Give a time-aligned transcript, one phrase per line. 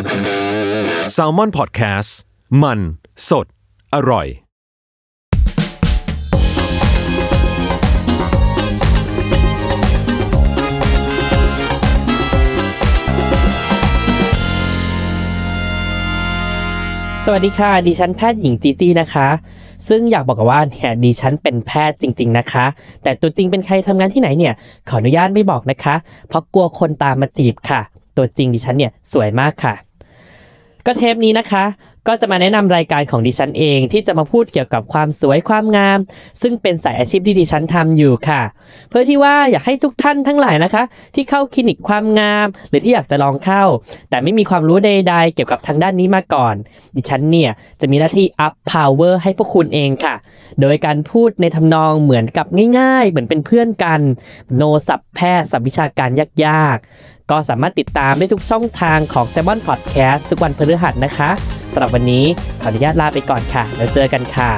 [0.00, 2.10] s a l ม o n PODCAST
[2.62, 2.78] มัน
[3.28, 3.46] สด
[3.94, 4.26] อร่อย
[17.24, 19.28] สวัสดีค่ะ ดิฉันแพทย์หญิงจีจีนะคะ
[19.88, 22.64] ซึ่งอยากบอกกันว่าเนี่ยดิฉันเป็นแพทย์จริง ๆนะคะ
[23.02, 24.54] แต่ตัวจริงเป็นใครทำงานที่ไหนเนี่ย
[24.88, 25.94] ขออนุญาตไม่บอกนะคะ
[26.28, 27.80] เพราะกลัวคนตามมาจีบค่ะ
[28.16, 29.74] ตัวจริงดิฉันเนี่ยสวยมากค่ะ
[30.86, 31.64] ก็เทปนี้นะคะ
[32.08, 35.98] ก็จะมาแนะนำรายการของดิฉันเอง ที่จะมาพูดเกี่ยวกับความสวยความงาม
[36.42, 38.42] ซึ่งเป็นสายอาชีพที่ดิฉันทำอยู่ค่ะ
[38.90, 40.82] เพื่อที่ว่าอยากให้ทุกท่านทั้งหลายนะคะ
[41.14, 43.64] ที่เข้าคลินิกความงาม หรือที่อยากจะลองเข้า
[44.10, 46.54] แต่ไม่มีความรู้ใดๆ เกี่ยวกับทางด้านนี้มาก่อน
[46.96, 50.14] ดิฉันเนี่ยจะมีหน้าที่ up power ให้พวกคุณเองค่ะ
[50.60, 52.46] โดยการพูดในทำนองเหมือนกับ
[52.78, 54.00] ง่ายๆ เหมือนเป็นเพื่อนกัน
[54.56, 56.10] โนสับแพทย์สับวิชาการ
[56.46, 61.30] ยากๆ ก็สามารถติดตามได้ทุกช่องทางของ s ซ m o n Podcast ทุกวันพฤหัสนะคะ
[61.72, 62.24] สำหรับวันนี้
[62.62, 64.50] ขออนุญาตลาไปก่อนค่ะ แล้วเจอกันค่ะ